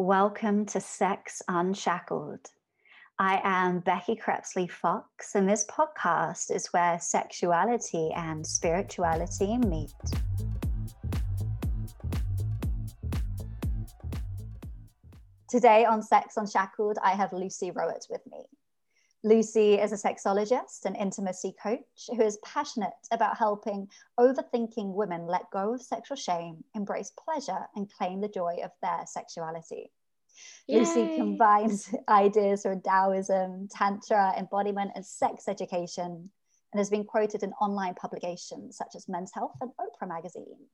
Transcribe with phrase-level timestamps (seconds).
[0.00, 2.52] Welcome to Sex Unshackled.
[3.18, 9.90] I am Becky Crepsley Fox, and this podcast is where sexuality and spirituality meet.
[15.48, 18.44] Today on Sex Unshackled, I have Lucy Rowett with me.
[19.24, 25.50] Lucy is a sexologist and intimacy coach who is passionate about helping overthinking women let
[25.50, 29.90] go of sexual shame, embrace pleasure, and claim the joy of their sexuality.
[30.68, 30.78] Yay.
[30.78, 36.30] Lucy combines ideas from Taoism, Tantra, embodiment, and sex education,
[36.72, 40.66] and has been quoted in online publications such as Men's Health and Oprah Magazine.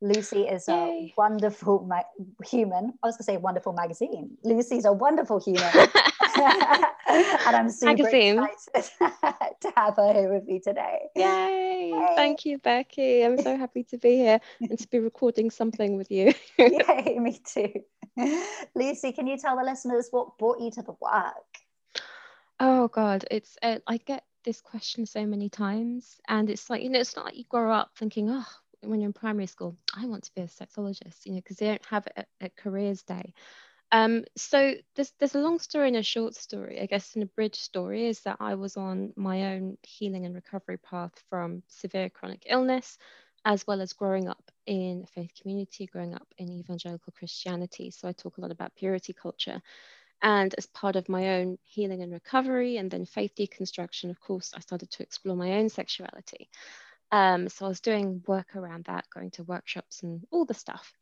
[0.00, 0.74] Lucy is Yay.
[0.74, 2.02] a wonderful ma-
[2.44, 2.92] human.
[3.02, 4.36] I was going to say wonderful magazine.
[4.42, 5.62] Lucy's a wonderful human.
[6.36, 8.42] and I'm super magazine.
[8.42, 8.90] excited
[9.60, 10.98] to have her here with me today.
[11.16, 11.90] Yay.
[11.90, 12.12] Yay!
[12.16, 13.22] Thank you, Becky.
[13.22, 16.34] I'm so happy to be here and to be recording something with you.
[16.58, 17.72] Yay, me too.
[18.74, 22.02] Lucy, can you tell the listeners what brought you to the work?
[22.60, 23.24] Oh, God.
[23.30, 27.16] It's, uh, I get this question so many times and it's like you know it's
[27.16, 28.44] not like you grow up thinking oh
[28.86, 31.66] when you're in primary school, I want to be a sexologist, you know, because they
[31.66, 33.32] don't have it at, careers day.
[33.92, 36.80] Um, so there's there's a long story and a short story.
[36.80, 40.34] I guess and a bridge story is that I was on my own healing and
[40.34, 42.98] recovery path from severe chronic illness,
[43.44, 47.90] as well as growing up in a faith community, growing up in evangelical Christianity.
[47.90, 49.60] So I talk a lot about purity culture.
[50.22, 54.52] And as part of my own healing and recovery and then faith deconstruction, of course,
[54.56, 56.48] I started to explore my own sexuality.
[57.14, 60.92] Um, so I was doing work around that, going to workshops and all the stuff.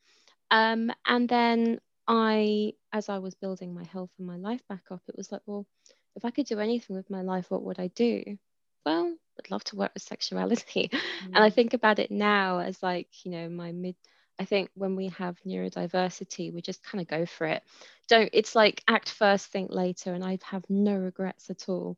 [0.51, 5.01] Um, and then I, as I was building my health and my life back up,
[5.09, 5.67] it was like, well,
[6.15, 8.37] if I could do anything with my life, what would I do?
[8.85, 10.91] Well, I'd love to work with sexuality.
[10.93, 11.01] Mm.
[11.35, 11.55] And I mm.
[11.55, 13.97] think about it now as like, you know, my mid,
[14.39, 17.63] I think when we have neurodiversity, we just kind of go for it.
[18.11, 20.13] Don't, it's like act first, think later.
[20.13, 21.97] And I have no regrets at all.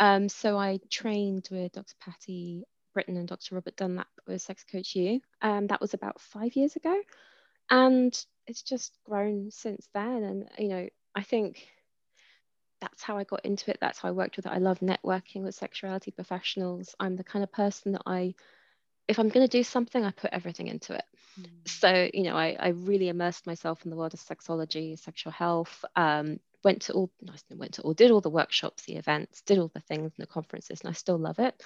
[0.00, 1.94] Um, so I trained with Dr.
[2.00, 3.54] Patti Britton and Dr.
[3.54, 5.20] Robert Dunlap with Sex Coach U.
[5.40, 6.94] Um, that was about five years ago.
[7.70, 10.22] And it's just grown since then.
[10.22, 11.66] And, you know, I think
[12.80, 13.78] that's how I got into it.
[13.80, 14.52] That's how I worked with it.
[14.52, 16.94] I love networking with sexuality professionals.
[16.98, 18.34] I'm the kind of person that I,
[19.06, 21.04] if I'm going to do something, I put everything into it.
[21.40, 21.68] Mm.
[21.68, 25.84] So, you know, I, I really immersed myself in the world of sexology, sexual health,
[25.94, 27.10] um, went to all,
[27.50, 30.26] went to all, did all the workshops, the events, did all the things and the
[30.26, 31.62] conferences, and I still love it.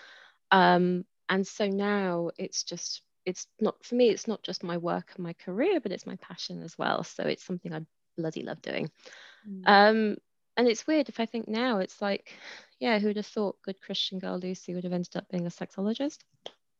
[0.50, 5.12] Um, and so now it's just it's not for me it's not just my work
[5.16, 7.02] and my career but it's my passion as well.
[7.02, 7.80] So it's something i
[8.16, 8.90] bloody love doing.
[9.48, 9.62] Mm.
[9.66, 10.16] um
[10.56, 12.32] and it's weird if i think now it's like
[12.80, 15.50] yeah who would have thought good christian girl lucy would have ended up being a
[15.50, 16.18] sexologist?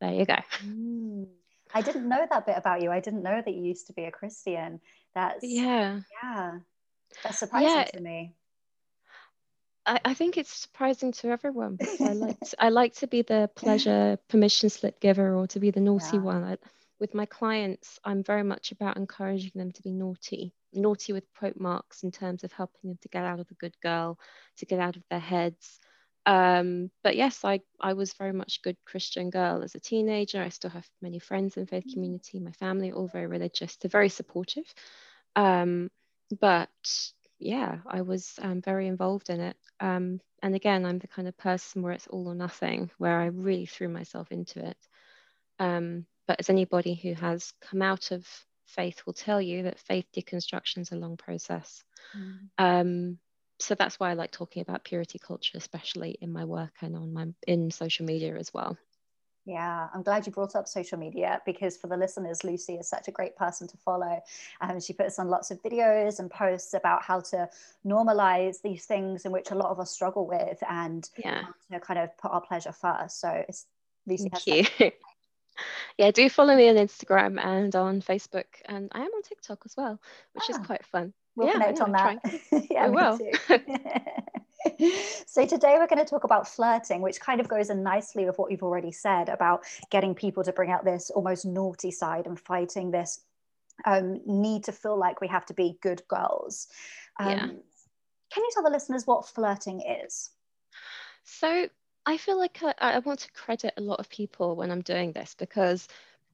[0.00, 0.36] There you go.
[0.64, 1.26] Mm.
[1.74, 2.90] i didn't know that bit about you.
[2.90, 4.80] I didn't know that you used to be a christian.
[5.14, 6.00] That's yeah.
[6.22, 6.58] yeah
[7.22, 7.84] that's surprising yeah.
[7.84, 8.34] to me
[9.86, 11.78] I, I think it's surprising to everyone.
[12.00, 15.70] I like to, I like to be the pleasure permission slip giver or to be
[15.70, 16.22] the naughty yeah.
[16.22, 16.44] one.
[16.44, 16.56] I,
[16.98, 21.58] with my clients, I'm very much about encouraging them to be naughty, naughty with quote
[21.58, 24.19] marks in terms of helping them to get out of the good girl,
[24.58, 25.78] to get out of their heads.
[26.25, 30.42] Um, but yes, I, I was very much a good Christian girl as a teenager.
[30.42, 31.92] I still have many friends in faith mm.
[31.92, 32.41] community.
[32.41, 33.76] My family all very religious.
[33.76, 34.66] They're very supportive.
[35.36, 35.91] Um,
[36.41, 36.70] but
[37.38, 39.56] yeah, I was um, very involved in it.
[39.80, 43.26] Um, and again, I'm the kind of person where it's all or nothing, where I
[43.26, 44.76] really threw myself into it.
[45.58, 48.26] Um, but as anybody who has come out of
[48.66, 51.84] faith will tell you that faith deconstruction is a long process.
[52.58, 53.19] Mm.
[53.58, 57.12] so that's why I like talking about purity culture, especially in my work and on
[57.12, 58.76] my in social media as well.
[59.46, 63.06] Yeah, I'm glad you brought up social media because for the listeners, Lucy is such
[63.06, 64.20] a great person to follow.
[64.60, 67.48] Um, she puts on lots of videos and posts about how to
[67.86, 71.44] normalize these things in which a lot of us struggle with and yeah.
[71.70, 73.20] to kind of put our pleasure first.
[73.20, 73.66] So it's
[74.04, 74.30] Lucy.
[74.30, 74.90] Thank you.
[75.96, 79.76] yeah, do follow me on Instagram and on Facebook, and I am on TikTok as
[79.76, 80.00] well,
[80.32, 81.12] which ah, is quite fun.
[81.36, 82.19] We'll yeah, connect on that.
[82.70, 83.19] yeah, we will.
[85.26, 88.38] so today we're going to talk about flirting which kind of goes in nicely with
[88.38, 92.38] what you've already said about getting people to bring out this almost naughty side and
[92.38, 93.20] fighting this
[93.84, 96.66] um, need to feel like we have to be good girls.
[97.20, 97.46] Um, yeah.
[97.46, 100.30] can you tell the listeners what flirting is?
[101.24, 101.68] So
[102.06, 105.12] i feel like I, I want to credit a lot of people when i'm doing
[105.12, 105.88] this because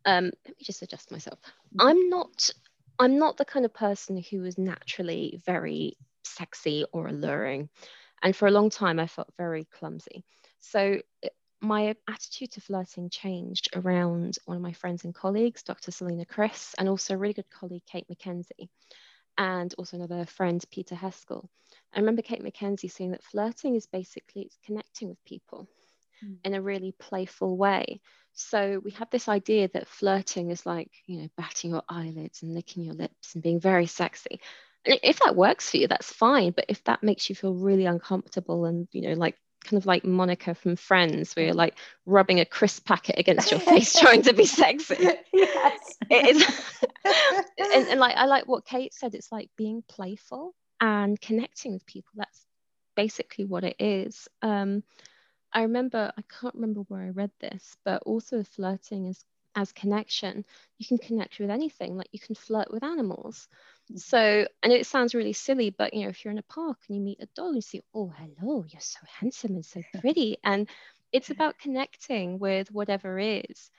[0.05, 1.38] um, let me just adjust myself.
[1.79, 2.50] I'm not
[2.99, 7.69] i'm not the kind of person who is naturally very sexy or alluring
[8.23, 10.25] and for a long time, I felt very clumsy.
[10.61, 11.01] So
[11.61, 15.93] my attitude to flirting changed around one of my friends and colleagues, Dr.
[15.93, 18.69] Selena Chris, and also a really good colleague, Kate McKenzie.
[19.39, 21.49] and also another friend, Peter Heskell.
[21.95, 25.69] I remember Kate McKenzie saying that flirting is basically it's connecting with people
[26.23, 26.37] mm.
[26.45, 28.01] in a really playful way.
[28.35, 32.55] So we have this idea that flirting is like, you know, batting your eyelids and
[32.55, 34.41] licking your lips and being very sexy.
[34.84, 36.52] If that works for you, that's fine.
[36.52, 40.05] But if that makes you feel really uncomfortable and, you know, like kind of like
[40.05, 44.32] Monica from Friends, where you're like rubbing a crisp packet against your face trying to
[44.32, 44.96] be sexy.
[45.32, 45.99] Yes.
[46.11, 46.73] It is.
[47.58, 51.87] and, and like I like what Kate said, it's like being playful and connecting with
[51.87, 52.11] people.
[52.17, 52.44] That's
[52.96, 54.29] basically what it is.
[54.43, 54.82] Um,
[55.52, 59.25] I remember, I can't remember where I read this, but also flirting is
[59.55, 60.44] as connection.
[60.79, 63.49] You can connect with anything, like you can flirt with animals.
[63.96, 66.79] So I know it sounds really silly, but you know, if you're in a park
[66.88, 70.38] and you meet a dog, you see, oh, hello, you're so handsome and so pretty.
[70.44, 70.69] and
[71.12, 73.70] it's about connecting with whatever is.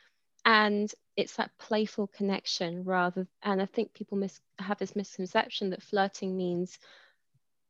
[0.45, 3.27] And it's that playful connection rather.
[3.43, 6.79] And I think people mis- have this misconception that flirting means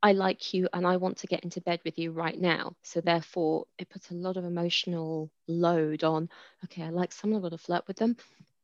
[0.02, 2.76] I like you and I want to get into bed with you right now.
[2.84, 6.30] So therefore, it puts a lot of emotional load on.
[6.66, 8.18] Okay, I like someone, I've got to flirt with them,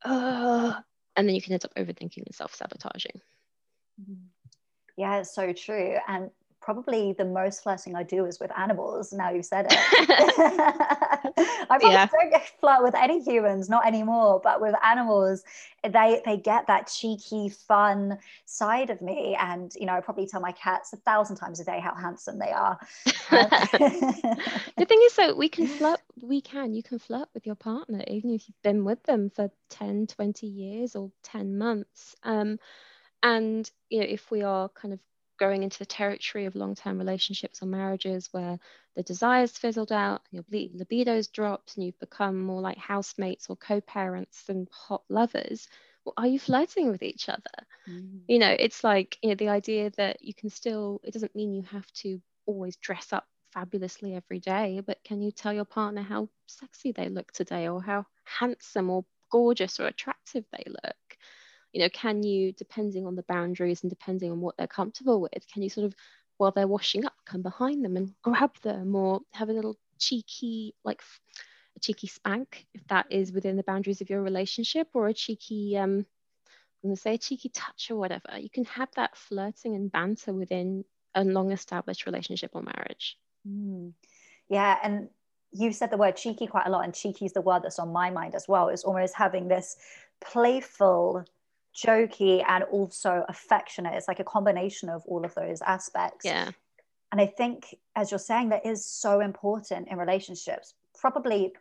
[0.03, 0.73] uh,
[1.15, 3.21] and then you can end up overthinking and self sabotaging.
[4.97, 5.95] Yeah, it's so true.
[6.07, 6.29] And
[6.61, 9.13] probably the most flirting I do is with animals.
[9.13, 9.73] Now you've said it.
[11.37, 12.07] I probably yeah.
[12.07, 15.43] don't flirt with any humans, not anymore, but with animals,
[15.83, 19.35] they they get that cheeky, fun side of me.
[19.39, 22.39] And you know, I probably tell my cats a thousand times a day how handsome
[22.39, 22.77] they are.
[23.31, 28.03] the thing is that we can flirt, we can, you can flirt with your partner,
[28.07, 32.15] even if you've been with them for 10, 20 years or 10 months.
[32.23, 32.59] Um,
[33.23, 34.99] and you know, if we are kind of
[35.39, 38.59] going into the territory of long-term relationships or marriages where
[38.95, 44.43] the desires fizzled out, your libido's dropped, and you've become more like housemates or co-parents
[44.45, 45.67] than hot lovers.
[46.05, 47.67] Well, are you flirting with each other?
[47.87, 48.29] Mm.
[48.29, 51.01] You know, it's like you know the idea that you can still.
[51.03, 55.31] It doesn't mean you have to always dress up fabulously every day, but can you
[55.31, 60.45] tell your partner how sexy they look today, or how handsome or gorgeous or attractive
[60.51, 61.08] they look?
[61.73, 65.47] You know can you depending on the boundaries and depending on what they're comfortable with
[65.51, 65.95] can you sort of
[66.37, 70.73] while they're washing up come behind them and grab them or have a little cheeky
[70.83, 71.01] like
[71.75, 75.77] a cheeky spank if that is within the boundaries of your relationship or a cheeky
[75.77, 76.05] um
[76.81, 78.39] I'm going to say a cheeky touch or whatever.
[78.39, 83.17] You can have that flirting and banter within a long established relationship or marriage.
[83.47, 83.93] Mm.
[84.49, 85.09] yeah and
[85.51, 87.91] you've said the word cheeky quite a lot and cheeky is the word that's on
[87.91, 88.69] my mind as well.
[88.69, 89.77] It's almost having this
[90.21, 91.25] playful
[91.75, 93.93] jokey and also affectionate.
[93.93, 96.25] It's like a combination of all of those aspects.
[96.25, 96.51] Yeah.
[97.11, 101.53] And I think, as you're saying, that is so important in relationships, probably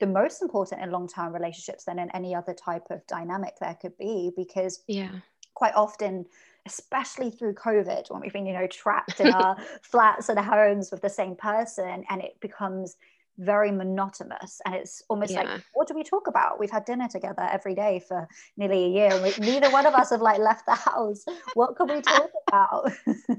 [0.00, 3.76] the most important in long term relationships than in any other type of dynamic there
[3.80, 5.10] could be, because yeah,
[5.54, 6.26] quite often,
[6.66, 11.02] especially through COVID, when we've been, you know, trapped in our flats and homes with
[11.02, 12.96] the same person, and it becomes
[13.38, 15.42] very monotonous and it's almost yeah.
[15.42, 16.58] like what do we talk about?
[16.58, 20.10] We've had dinner together every day for nearly a year we, neither one of us
[20.10, 21.24] have like left the house.
[21.54, 22.92] What can we talk about?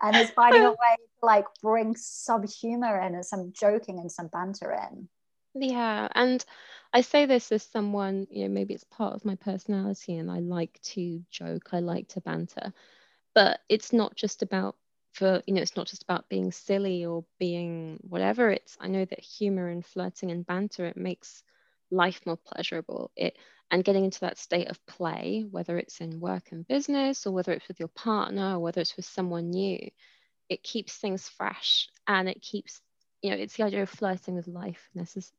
[0.00, 4.10] And it's finding a way to like bring some humor in and some joking and
[4.10, 5.08] some banter in.
[5.54, 6.44] Yeah and
[6.92, 10.38] i say this as someone you know maybe it's part of my personality and i
[10.38, 12.72] like to joke i like to banter
[13.34, 14.76] but it's not just about
[15.18, 19.04] for you know it's not just about being silly or being whatever it's i know
[19.04, 21.42] that humor and flirting and banter it makes
[21.90, 23.10] life more pleasurable.
[23.16, 23.36] It
[23.70, 27.52] and getting into that state of play whether it's in work and business or whether
[27.52, 29.78] it's with your partner or whether it's with someone new
[30.48, 32.80] it keeps things fresh and it keeps
[33.22, 35.32] you know it's the idea of flirting with life in, this, is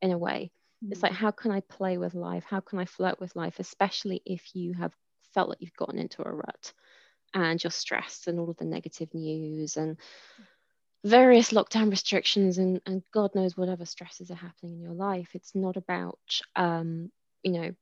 [0.00, 0.50] in a way.
[0.84, 0.92] Mm.
[0.92, 2.44] it's like how can i play with life?
[2.48, 4.94] How can i flirt with life especially if you have
[5.34, 6.72] felt like you've gotten into a rut
[7.34, 9.98] and your stress and all of the negative news and
[11.04, 15.28] various lockdown restrictions and, and God knows whatever stresses are happening in your life.
[15.34, 16.18] It's not about,
[16.56, 17.10] um,
[17.42, 17.74] you know,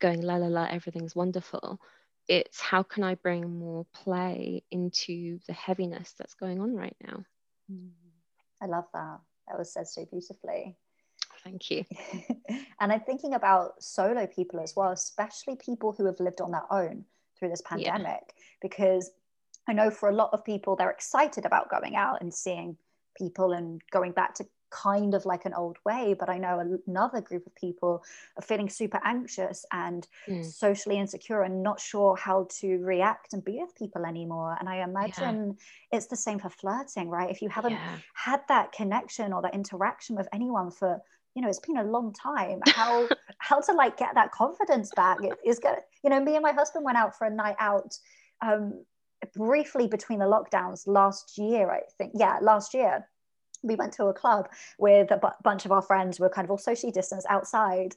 [0.00, 1.78] going la la la, everything's wonderful.
[2.26, 7.24] It's how can I bring more play into the heaviness that's going on right now?
[8.60, 9.20] I love that.
[9.48, 10.76] That was said so beautifully.
[11.44, 11.84] Thank you.
[12.80, 16.72] and I'm thinking about solo people as well, especially people who have lived on their
[16.72, 17.04] own
[17.44, 18.44] through this pandemic yeah.
[18.62, 19.10] because
[19.68, 22.76] I know for a lot of people they're excited about going out and seeing
[23.16, 27.20] people and going back to kind of like an old way but i know another
[27.20, 28.02] group of people
[28.36, 30.44] are feeling super anxious and mm.
[30.44, 34.82] socially insecure and not sure how to react and be with people anymore and i
[34.82, 35.96] imagine yeah.
[35.96, 37.98] it's the same for flirting right if you haven't yeah.
[38.14, 41.00] had that connection or that interaction with anyone for
[41.34, 45.18] you know it's been a long time how how to like get that confidence back
[45.44, 47.96] is good you know me and my husband went out for a night out
[48.40, 48.84] um,
[49.34, 53.08] briefly between the lockdowns last year, I think, yeah, last year,
[53.62, 54.48] we went to a club
[54.78, 56.20] with a bunch of our friends.
[56.20, 57.94] We were kind of all socially distanced outside,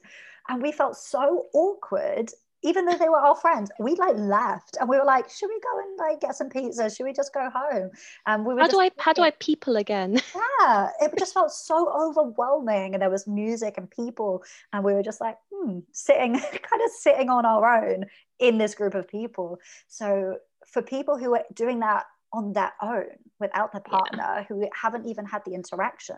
[0.48, 2.30] and we felt so awkward
[2.62, 5.60] even though they were our friends, we like left and we were like, should we
[5.60, 6.90] go and like get some pizza?
[6.90, 7.90] Should we just go home?
[8.26, 10.20] And we were how just, do I how do I people again?
[10.60, 12.94] yeah, it just felt so overwhelming.
[12.94, 16.90] And there was music and people, and we were just like, hmm, sitting kind of
[16.98, 18.06] sitting on our own
[18.40, 19.58] in this group of people.
[19.86, 23.06] So for people who are doing that on their own
[23.38, 24.44] without their partner, yeah.
[24.44, 26.16] who haven't even had the interaction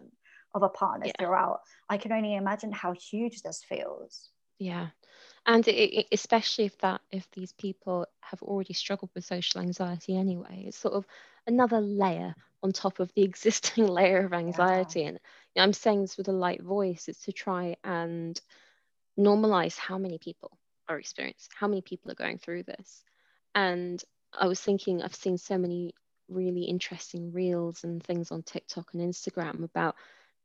[0.54, 1.12] of a partner yeah.
[1.18, 4.30] throughout, I can only imagine how huge this feels.
[4.59, 4.88] Yeah
[5.47, 10.16] and it, it, especially if that if these people have already struggled with social anxiety
[10.16, 11.04] anyway it's sort of
[11.47, 15.09] another layer on top of the existing layer of anxiety yeah.
[15.09, 15.20] and
[15.54, 18.40] you know, i'm saying this with a light voice it's to try and
[19.18, 20.56] normalize how many people
[20.88, 23.04] are experiencing how many people are going through this
[23.54, 24.02] and
[24.38, 25.94] i was thinking i've seen so many
[26.28, 29.97] really interesting reels and things on tiktok and instagram about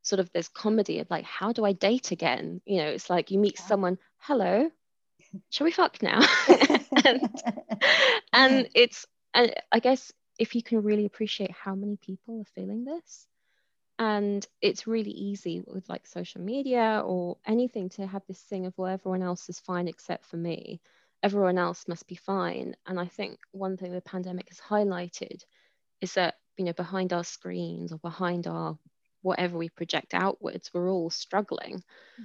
[0.01, 3.31] sort of this comedy of like how do i date again you know it's like
[3.31, 3.65] you meet yeah.
[3.65, 4.69] someone hello
[5.49, 6.21] shall we fuck now?
[7.05, 7.41] and,
[8.33, 12.85] and it's, and I guess if you can really appreciate how many people are feeling
[12.85, 13.27] this,
[13.97, 18.73] and it's really easy with like social media or anything to have this thing of
[18.77, 20.81] well everyone else is fine except for me
[21.23, 25.41] everyone else must be fine and i think one thing the pandemic has highlighted
[26.01, 28.77] is that you know behind our screens or behind our
[29.21, 32.23] whatever we project outwards we're all struggling mm-hmm.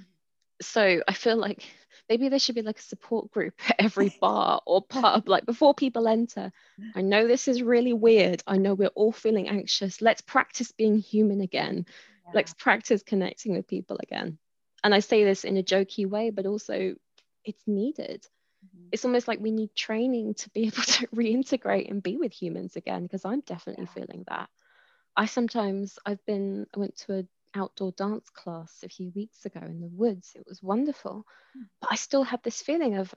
[0.61, 1.63] So i feel like
[2.11, 5.73] maybe there should be like a support group at every bar or pub like before
[5.73, 6.51] people enter.
[6.93, 8.43] I know this is really weird.
[8.45, 10.01] I know we're all feeling anxious.
[10.01, 11.85] Let's practice being human again.
[12.25, 12.31] Yeah.
[12.35, 14.37] let's practice connecting with people again.
[14.83, 16.95] And i say this in a jokey way but also
[17.45, 18.27] it's needed.
[18.63, 18.89] Mm-hmm.
[18.91, 22.75] it's almost like we need training to be able to reintegrate and be with humans
[22.75, 23.93] again because i'm definitely yeah.
[23.93, 24.49] feeling that.
[25.15, 27.23] I sometimes i've been i went to a
[27.55, 30.33] outdoor dance class a few weeks ago in the woods.
[30.35, 31.25] It was wonderful.
[31.57, 31.65] Mm.
[31.81, 33.13] But I still had this feeling of,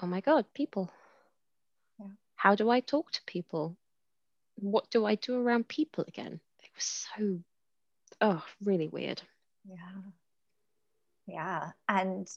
[0.00, 0.90] oh my God, people.
[1.98, 2.06] Yeah.
[2.36, 3.76] How do I talk to people?
[4.56, 6.40] What do I do around people again?
[6.62, 7.40] It was so,
[8.20, 9.20] oh, really weird.
[9.68, 9.76] Yeah.
[11.26, 11.70] Yeah.
[11.88, 12.28] And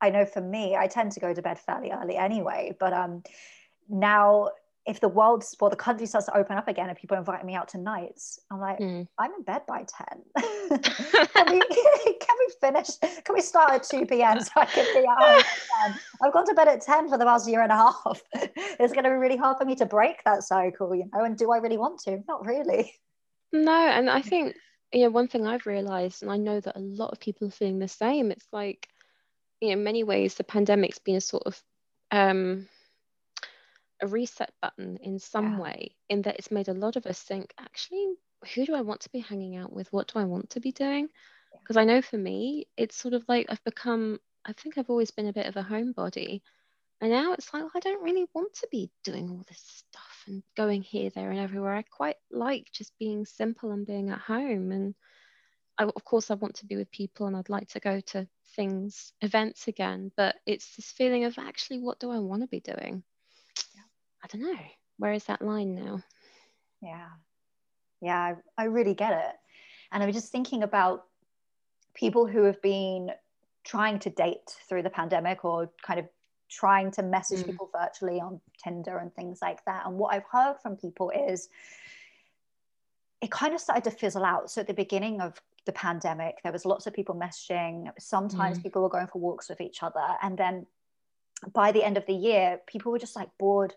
[0.00, 3.22] I know for me, I tend to go to bed fairly early anyway, but um,
[3.88, 4.50] now
[4.86, 7.54] if the world or the country starts to open up again and people invite me
[7.54, 9.06] out to nights, I'm like, mm.
[9.18, 10.80] I'm in bed by 10.
[10.80, 11.60] can, we,
[12.20, 12.88] can we finish?
[13.24, 14.40] Can we start at 2 p.m.
[14.40, 17.62] so I can be home I've gone to bed at 10 for the last year
[17.62, 18.22] and a half.
[18.34, 21.36] it's going to be really hard for me to break that cycle, you know, and
[21.36, 22.22] do I really want to?
[22.26, 22.94] Not really.
[23.52, 24.56] No, and I think,
[24.92, 27.52] you know, one thing I've realized, and I know that a lot of people are
[27.52, 28.88] feeling the same, it's like,
[29.60, 31.62] you know, in many ways, the pandemic's been a sort of,
[32.10, 32.68] um,
[34.02, 35.60] a reset button in some yeah.
[35.60, 38.14] way in that it's made a lot of us think actually
[38.54, 39.92] who do i want to be hanging out with?
[39.92, 41.08] What do i want to be doing?
[41.62, 41.82] Because yeah.
[41.82, 45.28] i know for me it's sort of like i've become i think i've always been
[45.28, 46.42] a bit of a homebody.
[47.02, 50.24] And now it's like well, i don't really want to be doing all this stuff
[50.26, 51.74] and going here there and everywhere.
[51.74, 54.70] I quite like just being simple and being at home.
[54.72, 54.94] And
[55.78, 58.28] I, of course i want to be with people and i'd like to go to
[58.54, 62.60] things events again but it's this feeling of actually what do i want to be
[62.60, 63.02] doing
[64.22, 64.58] I don't know.
[64.98, 66.02] Where is that line now?
[66.82, 67.08] Yeah.
[68.00, 69.34] Yeah, I, I really get it.
[69.92, 71.04] And I was just thinking about
[71.94, 73.10] people who have been
[73.64, 76.06] trying to date through the pandemic or kind of
[76.48, 77.46] trying to message mm.
[77.46, 79.86] people virtually on Tinder and things like that.
[79.86, 81.48] And what I've heard from people is
[83.20, 84.50] it kind of started to fizzle out.
[84.50, 87.90] So at the beginning of the pandemic, there was lots of people messaging.
[87.98, 88.62] Sometimes mm.
[88.62, 90.04] people were going for walks with each other.
[90.22, 90.66] And then
[91.52, 93.74] by the end of the year, people were just like bored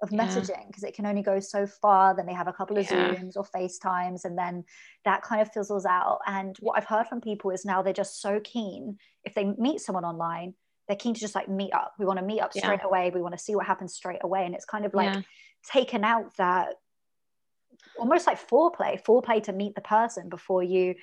[0.00, 0.26] of yeah.
[0.26, 2.14] messaging because it can only go so far.
[2.14, 3.14] Then they have a couple of yeah.
[3.14, 4.64] Zooms or FaceTimes, and then
[5.04, 6.20] that kind of fizzles out.
[6.26, 9.80] And what I've heard from people is now they're just so keen if they meet
[9.80, 10.54] someone online,
[10.86, 11.94] they're keen to just like meet up.
[11.98, 12.62] We want to meet up yeah.
[12.62, 13.10] straight away.
[13.14, 14.46] We want to see what happens straight away.
[14.46, 15.24] And it's kind of like
[15.70, 16.74] taken out that
[17.98, 20.94] almost like foreplay, foreplay to meet the person before you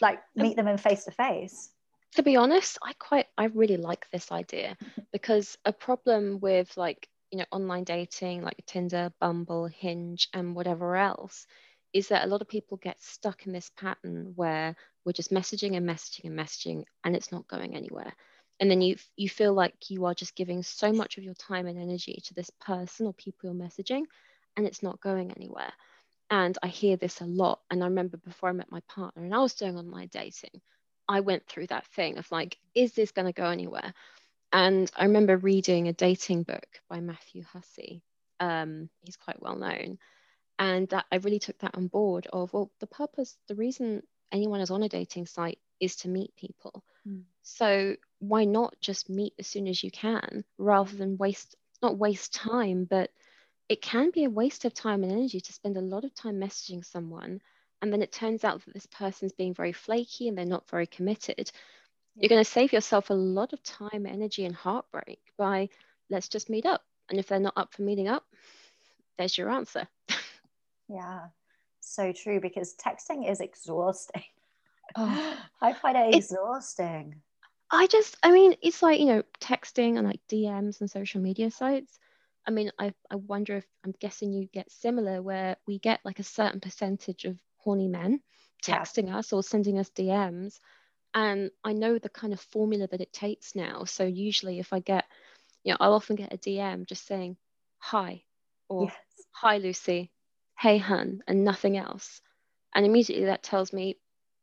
[0.00, 1.70] like um, meet them in face to face
[2.14, 4.76] to be honest i quite i really like this idea
[5.12, 10.94] because a problem with like you know online dating like tinder bumble hinge and whatever
[10.94, 11.48] else
[11.92, 15.76] is that a lot of people get stuck in this pattern where we're just messaging
[15.76, 18.12] and messaging and messaging and it's not going anywhere.
[18.60, 21.66] And then you you feel like you are just giving so much of your time
[21.66, 24.02] and energy to this person or people you're messaging
[24.56, 25.72] and it's not going anywhere.
[26.30, 29.34] And i hear this a lot and i remember before i met my partner and
[29.34, 30.60] i was doing online dating
[31.06, 33.92] i went through that thing of like is this going to go anywhere
[34.54, 38.02] and I remember reading a dating book by Matthew Hussey.
[38.38, 39.98] Um, he's quite well known.
[40.60, 44.60] And that I really took that on board of, well, the purpose, the reason anyone
[44.60, 46.84] is on a dating site is to meet people.
[47.06, 47.24] Mm.
[47.42, 52.32] So why not just meet as soon as you can rather than waste, not waste
[52.32, 53.10] time, but
[53.68, 56.36] it can be a waste of time and energy to spend a lot of time
[56.36, 57.40] messaging someone
[57.84, 60.86] and then it turns out that this person's being very flaky and they're not very
[60.86, 61.52] committed
[62.16, 65.68] you're going to save yourself a lot of time energy and heartbreak by
[66.10, 68.24] let's just meet up and if they're not up for meeting up
[69.18, 69.86] there's your answer
[70.88, 71.26] yeah
[71.80, 74.24] so true because texting is exhausting
[74.96, 77.14] oh, i find it exhausting
[77.70, 81.50] i just i mean it's like you know texting and like dms and social media
[81.50, 81.98] sites
[82.46, 86.18] I mean, I, I wonder if I'm guessing you get similar where we get like
[86.18, 88.20] a certain percentage of horny men
[88.64, 89.18] texting yeah.
[89.18, 90.58] us or sending us DMs.
[91.14, 93.84] And I know the kind of formula that it takes now.
[93.84, 95.04] So usually if I get,
[95.62, 97.36] you know, I'll often get a DM just saying,
[97.78, 98.24] hi,
[98.68, 98.94] or yes.
[99.30, 100.10] hi, Lucy,
[100.58, 102.20] hey, hun, and nothing else.
[102.74, 103.96] And immediately that tells me,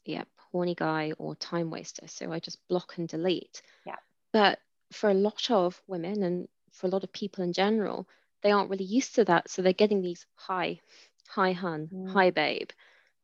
[0.06, 2.08] yep, horny guy or time waster.
[2.08, 3.62] So I just block and delete.
[3.86, 3.98] Yeah.
[4.32, 4.60] But
[4.94, 8.08] for a lot of women and for a lot of people in general,
[8.44, 9.50] they aren't really used to that.
[9.50, 10.80] So they're getting these hi,
[11.28, 12.12] hi, hun, mm.
[12.12, 12.70] hi, babe,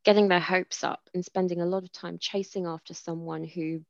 [0.08, 3.82] getting their hopes up and spending a lot of time chasing after someone who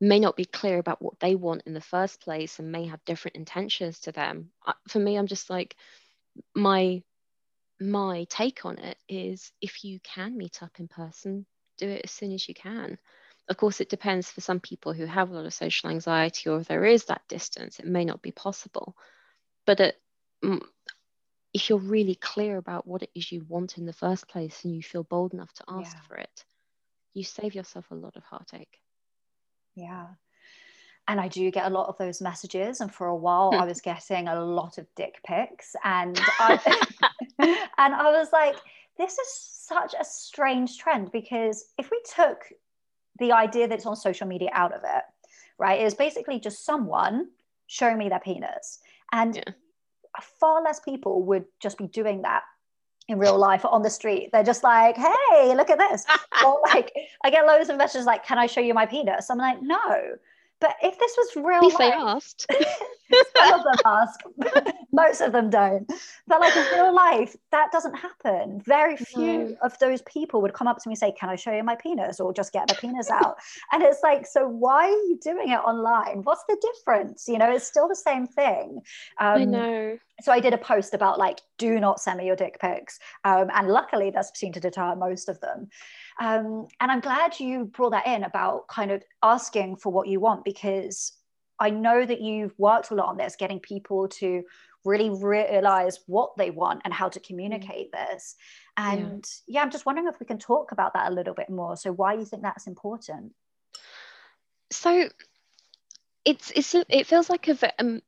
[0.00, 3.04] may not be clear about what they want in the first place and may have
[3.04, 4.50] different intentions to them.
[4.88, 5.76] For me, I'm just like,
[6.54, 7.02] my
[7.78, 11.44] my take on it is if you can meet up in person,
[11.76, 12.98] do it as soon as you can
[13.48, 16.60] of course, it depends for some people who have a lot of social anxiety or
[16.60, 18.96] if there is that distance, it may not be possible.
[19.66, 20.00] But it,
[21.54, 24.74] if you're really clear about what it is you want in the first place and
[24.74, 26.02] you feel bold enough to ask yeah.
[26.08, 26.44] for it,
[27.14, 28.80] you save yourself a lot of heartache.
[29.74, 30.06] Yeah.
[31.08, 32.80] And I do get a lot of those messages.
[32.80, 35.76] And for a while, I was getting a lot of dick pics.
[35.84, 36.58] And I,
[37.78, 38.56] and I was like,
[38.96, 42.44] this is such a strange trend because if we took
[43.18, 45.02] the idea that it's on social media out of it,
[45.58, 45.80] right?
[45.80, 47.28] it's basically just someone
[47.66, 48.80] showing me their penis.
[49.12, 49.52] And yeah.
[50.20, 52.42] Far less people would just be doing that
[53.08, 54.30] in real life on the street.
[54.32, 56.04] They're just like, hey, look at this.
[56.44, 56.92] or like,
[57.24, 59.30] I get loads of messages like, can I show you my penis?
[59.30, 60.16] I'm like, no.
[60.62, 62.46] But if this was real At least life, they asked.
[63.36, 64.20] some of them ask,
[64.92, 65.92] most of them don't.
[66.28, 68.62] But like in real life, that doesn't happen.
[68.64, 69.56] Very few no.
[69.62, 71.74] of those people would come up to me and say, Can I show you my
[71.74, 72.20] penis?
[72.20, 73.38] Or just get my penis out.
[73.72, 76.22] and it's like, so why are you doing it online?
[76.22, 77.26] What's the difference?
[77.26, 78.82] You know, it's still the same thing.
[79.18, 79.98] Um, I know.
[80.20, 83.00] So I did a post about like, do not send me your dick pics.
[83.24, 85.70] Um, and luckily that's seemed to deter most of them.
[86.20, 90.20] Um, and I'm glad you brought that in about kind of asking for what you
[90.20, 91.12] want because
[91.58, 94.42] I know that you've worked a lot on this, getting people to
[94.84, 98.08] really realize what they want and how to communicate mm.
[98.08, 98.34] this.
[98.76, 99.60] And yeah.
[99.60, 101.76] yeah, I'm just wondering if we can talk about that a little bit more.
[101.76, 103.32] So, why you think that's important?
[104.70, 105.08] So,
[106.24, 108.00] it's it's it feels like a um,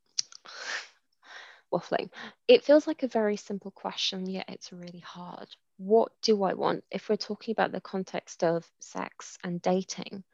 [1.72, 2.10] waffling.
[2.48, 6.84] It feels like a very simple question, yet it's really hard what do I want?
[6.90, 10.24] If we're talking about the context of sex and dating,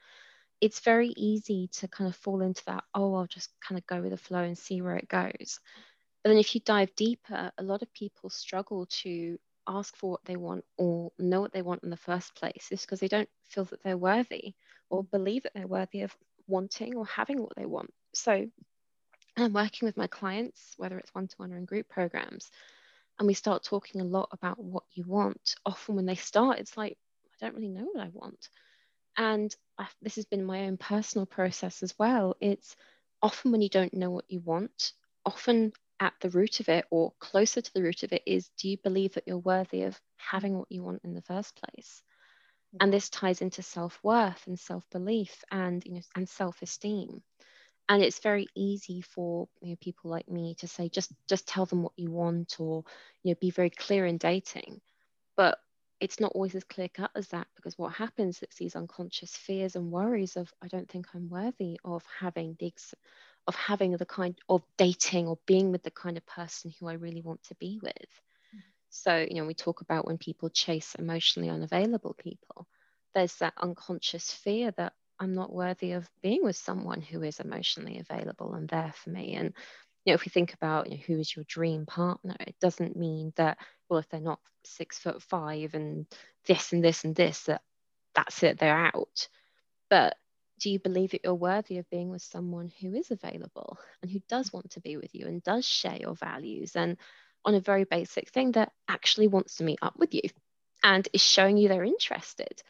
[0.61, 4.01] it's very easy to kind of fall into that, oh, I'll just kind of go
[4.03, 5.61] with the flow and see where it goes.
[6.23, 10.25] But then if you dive deeper, a lot of people struggle to ask for what
[10.25, 13.29] they want or know what they want in the first place is because they don't
[13.49, 14.55] feel that they're worthy
[14.91, 16.15] or believe that they're worthy of
[16.47, 17.93] wanting or having what they want.
[18.15, 18.47] So
[19.37, 22.51] I'm working with my clients, whether it's one to one or in group programs,
[23.21, 26.77] and we start talking a lot about what you want, often when they start, it's
[26.79, 28.49] like, I don't really know what I want.
[29.19, 32.35] And I, this has been my own personal process as well.
[32.41, 32.75] It's
[33.23, 34.95] often when you don't know what you want,
[35.27, 38.71] often at the root of it or closer to the root of it is do
[38.71, 42.03] you believe that you're worthy of having what you want in the first place?
[42.81, 47.23] And this ties into self-worth and self-belief and you know and self-esteem
[47.91, 51.67] and it's very easy for you know, people like me to say just just tell
[51.67, 52.85] them what you want or
[53.25, 54.81] you know be very clear in dating.
[55.37, 55.59] But
[56.01, 59.77] it's not always as clear cut as that because what happens is these unconscious fears
[59.77, 62.73] and worries of i don't think i'm worthy of having the
[63.49, 66.95] of having the kind of dating or being with the kind of person who i
[66.95, 68.23] really want to be with.
[68.91, 72.67] So you know we talk about when people chase emotionally unavailable people.
[73.15, 77.99] There's that unconscious fear that I'm not worthy of being with someone who is emotionally
[77.99, 79.35] available and there for me.
[79.35, 79.53] And
[80.05, 82.97] you know, if we think about you know, who is your dream partner, it doesn't
[82.97, 86.07] mean that well, if they're not six foot five and
[86.47, 87.63] this and this and this, that
[88.15, 89.29] that's it, they're out.
[89.91, 90.17] But
[90.59, 94.21] do you believe that you're worthy of being with someone who is available and who
[94.29, 96.97] does want to be with you and does share your values and
[97.45, 100.23] on a very basic thing that actually wants to meet up with you
[100.83, 102.63] and is showing you they're interested.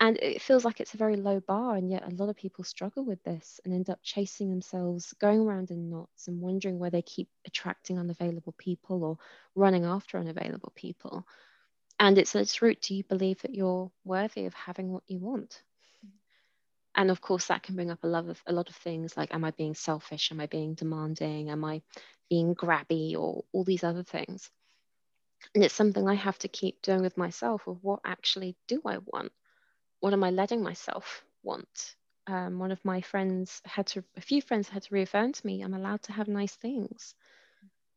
[0.00, 2.64] And it feels like it's a very low bar, and yet a lot of people
[2.64, 6.90] struggle with this and end up chasing themselves, going around in knots, and wondering where
[6.90, 9.18] they keep attracting unavailable people or
[9.54, 11.26] running after unavailable people.
[11.98, 15.62] And it's its root do you believe that you're worthy of having what you want?
[16.96, 19.32] and of course that can bring up a lot of a lot of things like
[19.34, 20.32] am i being selfish?
[20.32, 21.50] Am i being demanding?
[21.50, 21.82] Am i
[22.28, 23.14] being grabby?
[23.16, 24.50] Or all these other things.
[25.54, 28.98] And it's something i have to keep doing with myself of what actually do i
[28.98, 29.32] want
[30.00, 31.94] what am i letting myself want
[32.26, 35.62] um, one of my friends had to a few friends had to reaffirm to me
[35.62, 37.14] i'm allowed to have nice things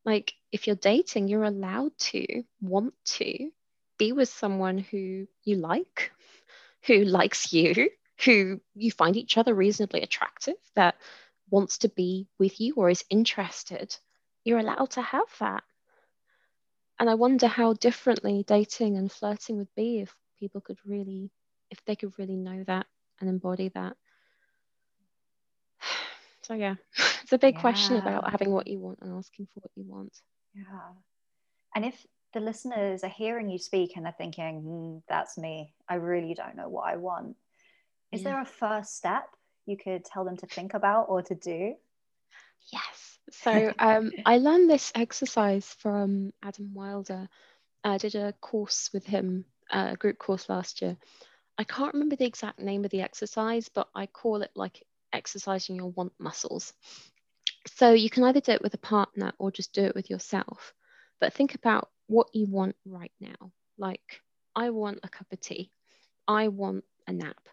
[0.06, 3.50] like if you're dating you're allowed to want to
[3.98, 6.12] be with someone who you like
[6.88, 7.90] who likes you
[8.24, 10.96] who you find each other reasonably attractive, that
[11.50, 13.96] wants to be with you or is interested,
[14.44, 15.64] you're allowed to have that.
[17.00, 21.32] And I wonder how differently dating and flirting would be if people could really,
[21.74, 22.86] if they could really know that
[23.20, 23.96] and embody that.
[26.46, 26.76] So, yeah,
[27.22, 27.62] it's a big yeah.
[27.62, 30.12] question about having what you want and asking for what you want.
[30.54, 30.92] Yeah.
[31.74, 35.96] And if the listeners are hearing you speak and they're thinking, mm, that's me, I
[35.96, 37.38] really don't know what I want
[38.14, 38.30] is yeah.
[38.30, 39.26] there a first step
[39.66, 41.74] you could tell them to think about or to do?
[42.72, 43.20] Yes.
[43.32, 47.28] So um, I learned this exercise from Adam Wilder.
[47.84, 50.96] I did a course with him, a group course last year.
[51.58, 55.76] I can't remember the exact name of the exercise, but I call it like exercising
[55.76, 56.74] your want muscles.
[57.68, 60.74] So you can either do it with a partner or just do it with yourself.
[61.20, 63.52] But think about what you want right now.
[63.78, 64.22] Like,
[64.56, 65.72] I want a cup of tea.
[66.28, 67.48] I want a nap.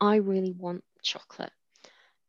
[0.00, 1.52] I really want chocolate.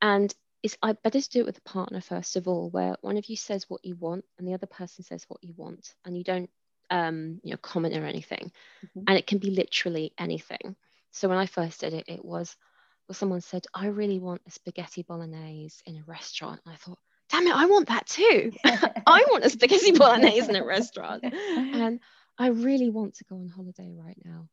[0.02, 3.18] And it's I better to do it with a partner first of all, where one
[3.18, 6.18] of you says what you want and the other person says what you want, and
[6.18, 6.50] you don't
[6.90, 8.52] um, you know comment or anything.
[8.86, 9.04] Mm-hmm.
[9.08, 10.76] And it can be literally anything.
[11.12, 12.56] So when I first did it, it was
[13.08, 16.62] well, someone said, I really want a spaghetti bolognese in a restaurant.
[16.66, 18.52] And I thought, damn it, I want that too.
[18.64, 21.24] I want a spaghetti bolognese in a restaurant.
[21.34, 22.00] And
[22.38, 24.48] I really want to go on holiday right now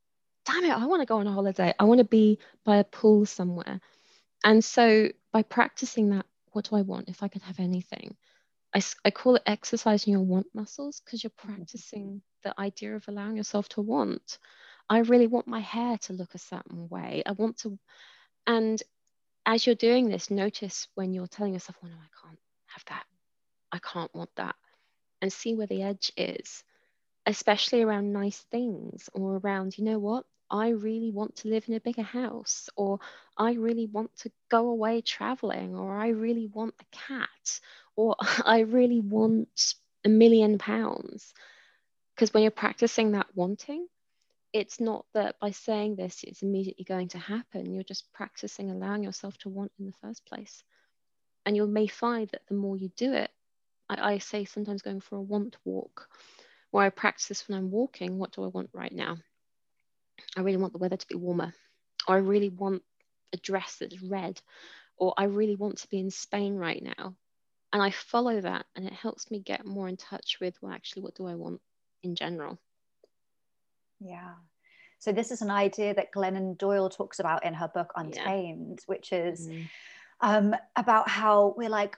[0.48, 1.74] damn it, I want to go on a holiday.
[1.78, 3.80] I want to be by a pool somewhere.
[4.44, 8.16] And so by practicing that, what do I want if I could have anything?
[8.74, 13.36] I, I call it exercising your want muscles because you're practicing the idea of allowing
[13.36, 14.38] yourself to want.
[14.90, 17.22] I really want my hair to look a certain way.
[17.26, 17.78] I want to,
[18.46, 18.82] and
[19.44, 23.04] as you're doing this, notice when you're telling yourself, oh no, I can't have that.
[23.72, 24.56] I can't want that.
[25.20, 26.62] And see where the edge is,
[27.26, 30.24] especially around nice things or around, you know what?
[30.50, 33.00] I really want to live in a bigger house, or
[33.36, 37.60] I really want to go away traveling, or I really want a cat,
[37.96, 39.74] or I really want
[40.04, 41.34] a million pounds.
[42.14, 43.86] Because when you're practicing that wanting,
[44.52, 47.72] it's not that by saying this, it's immediately going to happen.
[47.72, 50.62] You're just practicing allowing yourself to want in the first place.
[51.44, 53.30] And you may find that the more you do it,
[53.88, 56.08] I, I say sometimes going for a want walk,
[56.70, 59.16] where I practice when I'm walking, what do I want right now?
[60.36, 61.54] I really want the weather to be warmer,
[62.06, 62.82] or I really want
[63.32, 64.40] a dress that's red,
[64.96, 67.14] or I really want to be in Spain right now.
[67.72, 71.02] And I follow that, and it helps me get more in touch with, well, actually,
[71.02, 71.60] what do I want
[72.02, 72.58] in general?
[74.00, 74.34] Yeah.
[74.98, 78.84] So, this is an idea that Glennon Doyle talks about in her book Untamed, yeah.
[78.86, 79.68] which is mm.
[80.20, 81.96] um, about how we're like,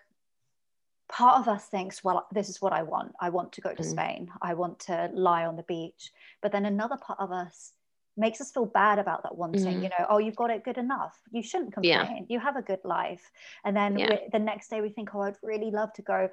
[1.08, 3.12] part of us thinks, well, this is what I want.
[3.20, 3.90] I want to go to mm.
[3.90, 4.30] Spain.
[4.42, 6.12] I want to lie on the beach.
[6.42, 7.72] But then another part of us
[8.16, 9.82] makes us feel bad about that one thing mm.
[9.84, 12.24] you know oh you've got it good enough you shouldn't complain yeah.
[12.28, 13.30] you have a good life
[13.64, 14.16] and then yeah.
[14.32, 16.28] the next day we think oh i'd really love to go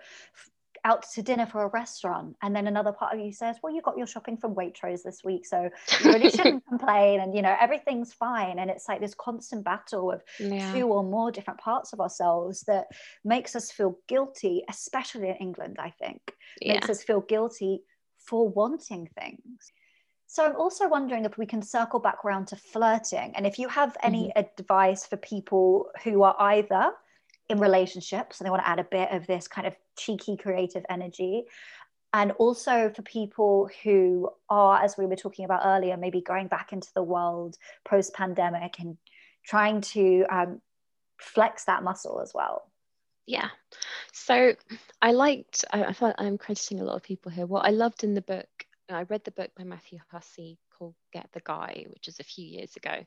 [0.85, 3.81] out to dinner for a restaurant and then another part of you says well you
[3.81, 5.69] got your shopping from waitrose this week so
[6.03, 10.11] you really shouldn't complain and you know everything's fine and it's like this constant battle
[10.11, 10.71] of yeah.
[10.73, 12.87] two or more different parts of ourselves that
[13.23, 16.73] makes us feel guilty especially in england i think yeah.
[16.73, 17.81] makes us feel guilty
[18.17, 19.71] for wanting things
[20.29, 23.69] so I'm also wondering if we can circle back around to flirting and if you
[23.69, 24.39] have any mm-hmm.
[24.39, 26.91] advice for people who are either
[27.49, 30.85] in relationships and they want to add a bit of this kind of cheeky creative
[30.89, 31.45] energy.
[32.13, 36.73] And also for people who are as we were talking about earlier maybe going back
[36.73, 38.97] into the world post pandemic and
[39.45, 40.61] trying to um,
[41.19, 42.63] flex that muscle as well.
[43.25, 43.49] Yeah.
[44.13, 44.53] So
[45.01, 47.45] i liked I, I felt i'm crediting a lot of people here.
[47.45, 48.47] What i loved in the book
[48.89, 52.45] I read the book by Matthew Hussey called Get the Guy, which is a few
[52.45, 53.05] years ago.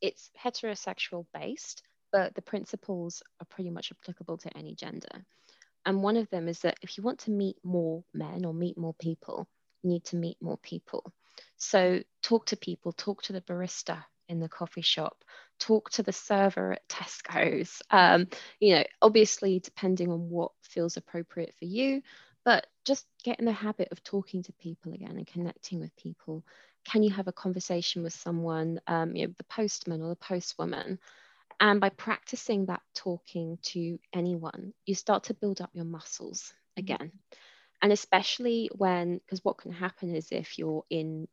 [0.00, 5.24] It's heterosexual based, but the principles are pretty much applicable to any gender.
[5.84, 8.76] And one of them is that if you want to meet more men or meet
[8.76, 9.48] more people,
[9.82, 11.12] you need to meet more people.
[11.56, 15.24] So talk to people, talk to the barista in the coffee shop,
[15.58, 17.80] talk to the server at Tesco's.
[17.90, 18.28] Um,
[18.60, 22.02] you know, obviously, depending on what feels appropriate for you,
[22.44, 26.44] but just get in the habit of talking to people again and connecting with people.
[26.84, 30.98] Can you have a conversation with someone, um, you know, the postman or the postwoman?
[31.60, 36.80] And by practicing that talking to anyone, you start to build up your muscles mm-hmm.
[36.80, 37.12] again.
[37.82, 41.28] And especially when, because what can happen is if you're in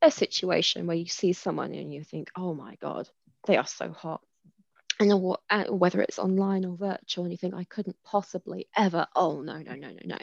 [0.00, 3.08] a situation where you see someone and you think, oh my God,
[3.46, 4.20] they are so hot.
[5.00, 5.12] And
[5.50, 9.58] uh, whether it's online or virtual, and you think, I couldn't possibly ever, oh no,
[9.58, 10.18] no, no, no, no.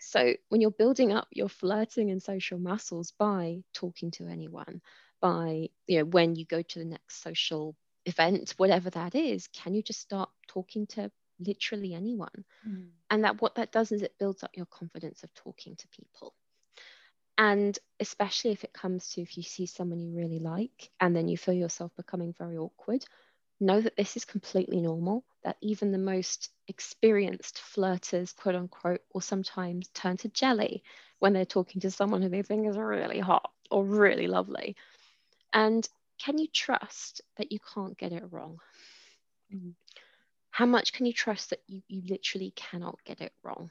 [0.00, 4.82] So when you're building up your flirting and social muscles by talking to anyone,
[5.22, 7.74] by, you know, when you go to the next social
[8.06, 12.44] event, whatever that is, can you just start talking to literally anyone?
[12.68, 12.88] Mm.
[13.10, 16.34] And that what that does is it builds up your confidence of talking to people.
[17.36, 21.28] And especially if it comes to if you see someone you really like and then
[21.28, 23.04] you feel yourself becoming very awkward,
[23.60, 29.20] know that this is completely normal, that even the most experienced flirters, quote unquote, will
[29.20, 30.82] sometimes turn to jelly
[31.18, 34.76] when they're talking to someone who they think is really hot or really lovely.
[35.52, 38.58] And can you trust that you can't get it wrong?
[39.54, 39.70] Mm-hmm.
[40.50, 43.70] How much can you trust that you, you literally cannot get it wrong?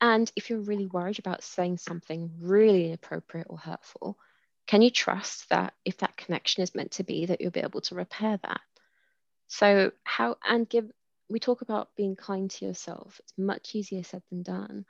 [0.00, 4.18] And if you're really worried about saying something really inappropriate or hurtful,
[4.66, 7.80] can you trust that if that connection is meant to be, that you'll be able
[7.82, 8.60] to repair that?
[9.48, 10.90] So, how and give
[11.30, 13.20] we talk about being kind to yourself.
[13.22, 14.84] It's much easier said than done.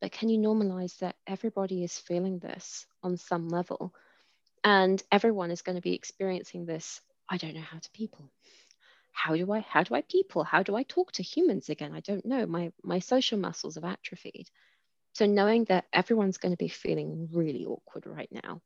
[0.00, 3.94] But can you normalize that everybody is feeling this on some level?
[4.62, 7.00] And everyone is going to be experiencing this.
[7.28, 8.30] I don't know how to people
[9.12, 10.44] how do I how do I people?
[10.44, 11.92] How do I talk to humans again?
[11.92, 12.46] I don't know.
[12.46, 14.48] My my social muscles have atrophied.
[15.14, 18.62] So knowing that everyone's going to be feeling really awkward right now,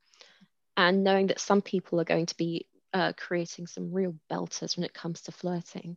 [0.76, 4.84] and knowing that some people are going to be uh, creating some real belters when
[4.84, 5.96] it comes to flirting,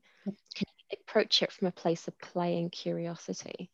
[0.56, 3.70] can you approach it from a place of play and curiosity?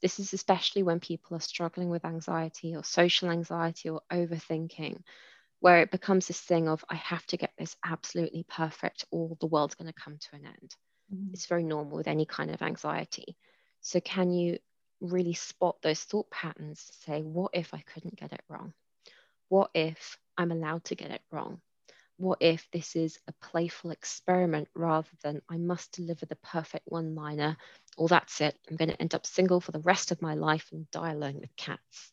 [0.00, 5.02] This is especially when people are struggling with anxiety or social anxiety or overthinking
[5.64, 9.46] where it becomes this thing of I have to get this absolutely perfect or the
[9.46, 10.76] world's going to come to an end.
[11.10, 11.32] Mm-hmm.
[11.32, 13.34] It's very normal with any kind of anxiety.
[13.80, 14.58] So, can you
[15.00, 18.74] really spot those thought patterns to say, what if I couldn't get it wrong?
[19.48, 21.62] What if I'm allowed to get it wrong?
[22.16, 27.14] What if this is a playful experiment rather than I must deliver the perfect one
[27.14, 27.56] liner
[27.96, 30.68] or that's it, I'm going to end up single for the rest of my life
[30.72, 32.10] and die alone with cats.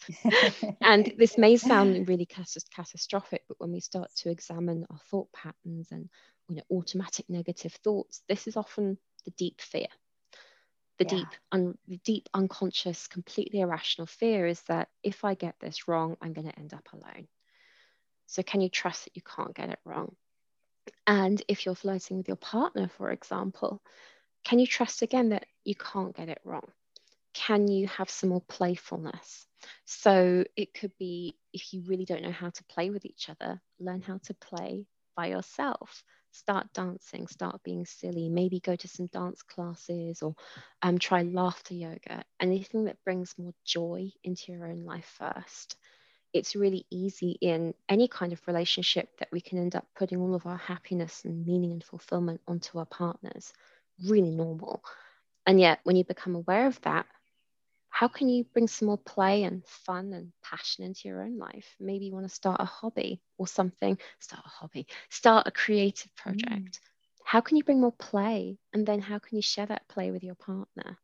[0.81, 5.91] and this may sound really catastrophic, but when we start to examine our thought patterns
[5.91, 6.09] and
[6.49, 9.87] you know, automatic negative thoughts, this is often the deep fear.
[10.99, 11.09] The yeah.
[11.09, 16.17] deep, un- the deep unconscious, completely irrational fear is that if I get this wrong,
[16.21, 17.27] I'm going to end up alone.
[18.31, 20.15] So, can you trust that you can't get it wrong?
[21.07, 23.81] And if you're flirting with your partner, for example,
[24.45, 26.67] can you trust again that you can't get it wrong?
[27.33, 29.47] Can you have some more playfulness?
[29.85, 33.61] So it could be if you really don't know how to play with each other,
[33.79, 36.03] learn how to play by yourself.
[36.31, 40.35] Start dancing, start being silly, maybe go to some dance classes or
[40.81, 45.77] um, try laughter yoga, anything that brings more joy into your own life first.
[46.33, 50.33] It's really easy in any kind of relationship that we can end up putting all
[50.33, 53.53] of our happiness and meaning and fulfillment onto our partners
[54.05, 54.83] really normal.
[55.45, 57.05] And yet, when you become aware of that,
[57.89, 61.75] how can you bring some more play and fun and passion into your own life?
[61.79, 66.15] Maybe you want to start a hobby or something, start a hobby, start a creative
[66.15, 66.47] project.
[66.47, 66.79] Mm.
[67.25, 68.57] How can you bring more play?
[68.73, 70.97] And then how can you share that play with your partner?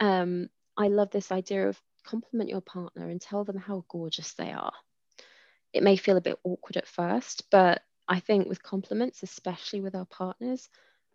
[0.00, 4.52] Um, I love this idea of compliment your partner and tell them how gorgeous they
[4.52, 4.72] are.
[5.72, 9.94] It may feel a bit awkward at first, but I think with compliments, especially with
[9.94, 10.68] our partners,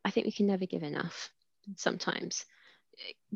[0.04, 1.32] I think we can never give enough
[1.76, 2.46] sometimes.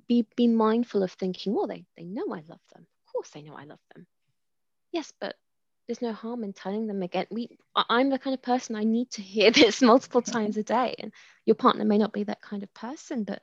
[0.07, 2.87] Be, be mindful of thinking, well, they, they know I love them.
[3.05, 4.07] Of course they know I love them.
[4.91, 5.35] Yes, but
[5.87, 7.27] there's no harm in telling them again.
[7.29, 10.95] We, I'm the kind of person I need to hear this multiple times a day.
[10.97, 11.11] And
[11.45, 13.41] your partner may not be that kind of person, but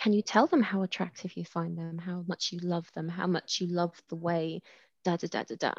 [0.00, 3.26] can you tell them how attractive you find them, how much you love them, how
[3.26, 4.62] much you love the way
[5.04, 5.72] da da da da da?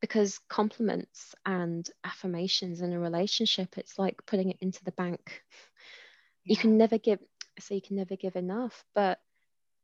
[0.00, 5.42] Because compliments and affirmations in a relationship, it's like putting it into the bank.
[6.44, 7.20] You can never give
[7.58, 9.18] so you can never give enough but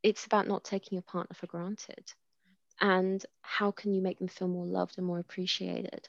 [0.03, 2.13] it's about not taking your partner for granted.
[2.81, 6.09] And how can you make them feel more loved and more appreciated?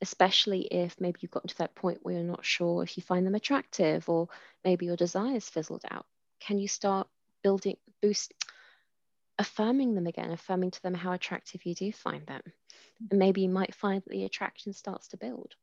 [0.00, 3.26] Especially if maybe you've gotten to that point where you're not sure if you find
[3.26, 4.28] them attractive or
[4.64, 6.06] maybe your desires fizzled out
[6.40, 7.06] can you start
[7.42, 8.34] building boost
[9.38, 12.42] affirming them again affirming to them how attractive you do find them
[13.10, 15.54] and maybe you might find that the attraction starts to build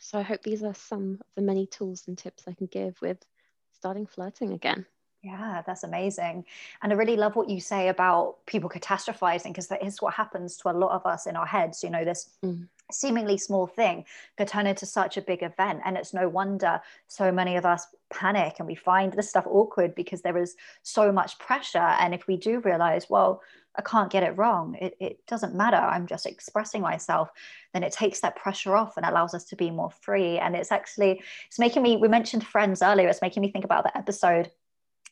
[0.00, 3.00] so i hope these are some of the many tools and tips i can give
[3.00, 3.24] with
[3.72, 4.84] starting flirting again
[5.22, 6.44] yeah, that's amazing.
[6.82, 10.56] And I really love what you say about people catastrophizing because that is what happens
[10.58, 11.82] to a lot of us in our heads.
[11.82, 12.68] You know, this mm.
[12.90, 14.04] Seemingly small thing
[14.36, 15.80] could turn into such a big event.
[15.84, 19.94] And it's no wonder so many of us panic and we find this stuff awkward
[19.94, 21.78] because there is so much pressure.
[21.78, 23.42] And if we do realize, well,
[23.76, 24.76] I can't get it wrong.
[24.80, 25.76] It, it doesn't matter.
[25.76, 27.30] I'm just expressing myself.
[27.72, 30.38] Then it takes that pressure off and allows us to be more free.
[30.38, 33.08] And it's actually, it's making me, we mentioned friends earlier.
[33.08, 34.50] It's making me think about the episode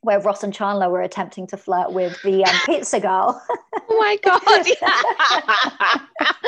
[0.07, 3.43] where Ross and Chandler were attempting to flirt with the um, pizza girl.
[3.51, 4.67] oh my god!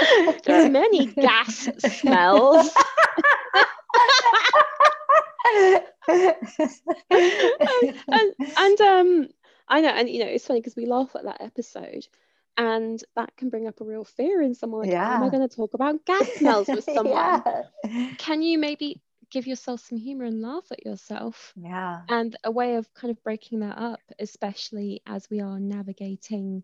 [0.01, 0.33] Yeah.
[0.45, 2.71] There's many gas smells.
[5.57, 5.83] and,
[8.09, 9.29] and, and um,
[9.69, 12.07] I know, and you know, it's funny because we laugh at that episode,
[12.57, 14.83] and that can bring up a real fear in someone.
[14.83, 15.17] Like, yeah.
[15.17, 17.43] Am I going to talk about gas smells with someone?
[17.85, 18.15] yeah.
[18.19, 21.53] Can you maybe give yourself some humor and laugh at yourself.
[21.57, 22.01] Yeah.
[22.09, 26.63] And a way of kind of breaking that up, especially as we are navigating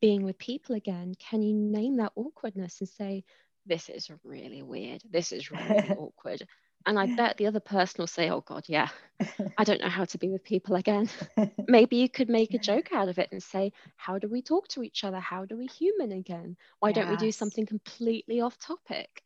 [0.00, 3.24] being with people again, can you name that awkwardness and say,
[3.66, 5.02] this is really weird.
[5.10, 6.46] This is really awkward.
[6.86, 8.88] And I bet the other person will say, oh God, yeah,
[9.58, 11.08] I don't know how to be with people again.
[11.66, 14.68] Maybe you could make a joke out of it and say, how do we talk
[14.68, 15.18] to each other?
[15.18, 16.56] How do we human again?
[16.78, 16.96] Why yes.
[16.96, 19.22] don't we do something completely off topic?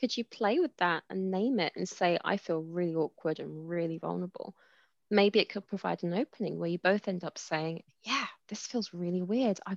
[0.00, 3.68] Could you play with that and name it and say i feel really awkward and
[3.68, 4.54] really vulnerable.
[5.12, 8.94] Maybe it could provide an opening where you both end up saying yeah this feels
[8.94, 9.58] really weird.
[9.66, 9.76] I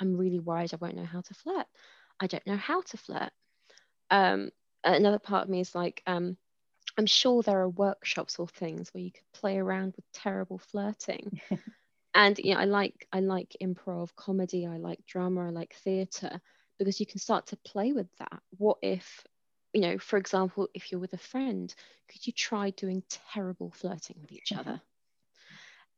[0.00, 1.66] am really worried i won't know how to flirt.
[2.18, 3.30] I don't know how to flirt.
[4.10, 4.50] Um,
[4.84, 6.36] another part of me is like um,
[6.98, 11.40] i'm sure there are workshops or things where you could play around with terrible flirting.
[12.12, 16.40] And you know i like i like improv comedy i like drama i like theater
[16.80, 18.40] because you can start to play with that.
[18.56, 19.22] What if
[19.72, 21.74] you know, for example, if you're with a friend,
[22.10, 23.02] could you try doing
[23.32, 24.80] terrible flirting with each other?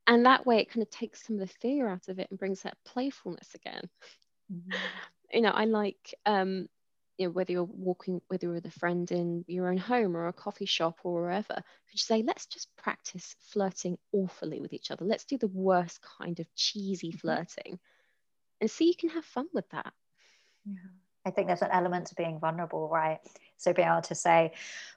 [0.07, 2.39] And that way it kind of takes some of the fear out of it and
[2.39, 3.89] brings that playfulness again.
[4.53, 4.73] Mm-hmm.
[5.33, 6.69] You know, I like um,
[7.19, 10.27] you know, whether you're walking, whether you're with a friend in your own home or
[10.27, 14.91] a coffee shop or wherever, could you say, let's just practice flirting awfully with each
[14.91, 15.05] other.
[15.05, 17.19] Let's do the worst kind of cheesy mm-hmm.
[17.19, 17.79] flirting
[18.61, 19.93] and see you can have fun with that.
[20.67, 20.75] Yeah.
[21.25, 23.21] I think there's an element to being vulnerable, right?
[23.63, 24.53] So being able to say,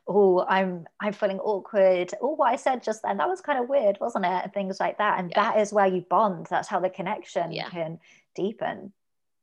[0.07, 2.11] "Oh, I'm I'm feeling awkward.
[2.21, 4.79] Oh, what I said just then that was kind of weird, wasn't it?" And things
[4.79, 5.43] like that, and yeah.
[5.43, 6.47] that is where you bond.
[6.49, 7.69] That's how the connection yeah.
[7.69, 7.99] can
[8.35, 8.93] deepen.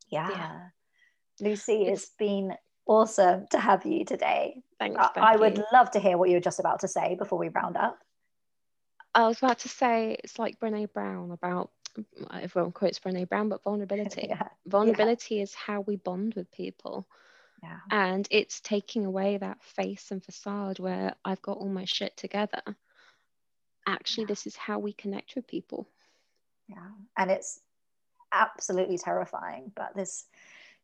[0.08, 0.60] Yeah, yeah.
[1.40, 2.54] Lucy, it's, it's been
[2.86, 4.62] awesome to have you today.
[4.78, 4.98] Thanks.
[4.98, 7.48] I, I would love to hear what you were just about to say before we
[7.48, 7.98] round up.
[9.14, 11.70] I was about to say it's like Brene Brown about
[12.32, 14.26] everyone quotes Brene Brown, but vulnerability.
[14.30, 14.48] yeah.
[14.66, 15.42] Vulnerability yeah.
[15.42, 17.06] is how we bond with people.
[17.62, 17.78] Yeah.
[17.90, 22.62] And it's taking away that face and facade where I've got all my shit together.
[23.86, 24.28] Actually, yeah.
[24.28, 25.86] this is how we connect with people.
[26.68, 26.88] Yeah.
[27.16, 27.60] And it's
[28.32, 30.26] absolutely terrifying, but this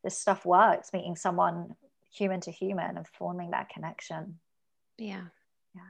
[0.03, 1.75] this stuff works, meeting someone
[2.11, 4.39] human to human and forming that connection.
[4.97, 5.25] Yeah.
[5.75, 5.81] Yeah.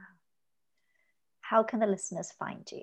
[1.40, 2.82] How can the listeners find you?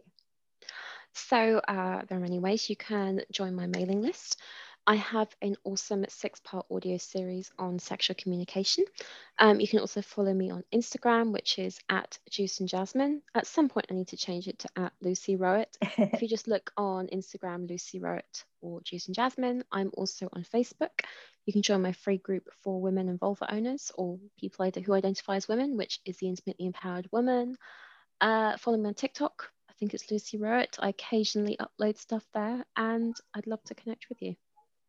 [1.14, 4.40] So uh, there are many ways you can join my mailing list.
[4.90, 8.86] I have an awesome six part audio series on sexual communication.
[9.38, 13.22] Um, you can also follow me on Instagram, which is at Juice and Jasmine.
[13.36, 15.78] At some point, I need to change it to at Lucy Rowett.
[15.82, 20.46] if you just look on Instagram, Lucy Rowett or Juice and Jasmine, I'm also on
[20.46, 21.02] Facebook.
[21.46, 25.36] You can join my free group for women and vulva owners or people who identify
[25.36, 27.58] as women, which is the Intimately Empowered Woman.
[28.22, 29.52] Uh, follow me on TikTok.
[29.70, 30.78] I think it's Lucy Rowett.
[30.80, 34.38] I occasionally upload stuff there and I'd love to connect with you.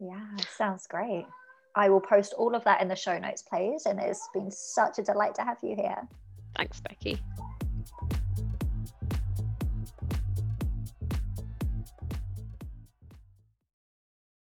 [0.01, 1.27] Yeah, sounds great.
[1.75, 3.87] I will post all of that in the show notes, please.
[3.87, 6.09] And it's been such a delight to have you here.
[6.57, 7.21] Thanks, Becky.